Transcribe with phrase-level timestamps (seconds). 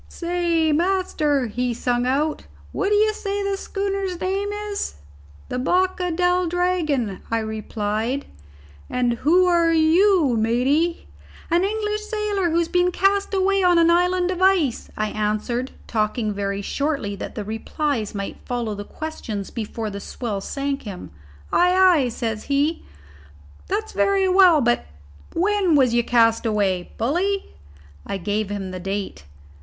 [0.09, 4.95] "Say, master," he sung out, "what d'ye say the schooner's name is?"
[5.49, 8.25] "The Boca del Dragon," I replied.
[8.89, 11.07] "And who are you, matey?"
[11.51, 15.69] "An English sailor who has been cast away on an island of ice," I answered,
[15.85, 21.11] talking very shortly that the replies might follow the questions before the swell sank him.
[21.53, 21.75] "Ay,
[22.05, 22.83] ay," says he,
[23.67, 24.83] "that's very well; but
[25.35, 27.53] when was you cast away, bully?"
[28.03, 29.25] I gave him the date.